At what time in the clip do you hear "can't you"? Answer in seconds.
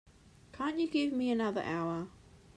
0.53-0.87